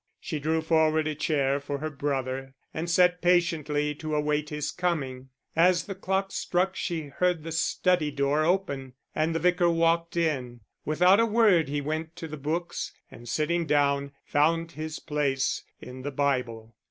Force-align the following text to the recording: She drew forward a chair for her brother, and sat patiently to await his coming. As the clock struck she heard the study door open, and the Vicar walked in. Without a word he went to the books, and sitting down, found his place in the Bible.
She 0.19 0.39
drew 0.39 0.61
forward 0.63 1.05
a 1.07 1.13
chair 1.13 1.59
for 1.59 1.77
her 1.77 1.91
brother, 1.91 2.55
and 2.73 2.89
sat 2.89 3.21
patiently 3.21 3.93
to 3.93 4.15
await 4.15 4.49
his 4.49 4.71
coming. 4.71 5.29
As 5.55 5.83
the 5.83 5.93
clock 5.93 6.31
struck 6.31 6.75
she 6.75 7.09
heard 7.09 7.43
the 7.43 7.51
study 7.51 8.09
door 8.09 8.43
open, 8.43 8.93
and 9.13 9.35
the 9.35 9.39
Vicar 9.39 9.69
walked 9.69 10.17
in. 10.17 10.61
Without 10.85 11.19
a 11.19 11.27
word 11.27 11.69
he 11.69 11.81
went 11.81 12.15
to 12.15 12.27
the 12.27 12.35
books, 12.35 12.91
and 13.11 13.29
sitting 13.29 13.67
down, 13.67 14.11
found 14.25 14.71
his 14.71 14.97
place 14.97 15.63
in 15.79 16.01
the 16.01 16.09
Bible. 16.09 16.73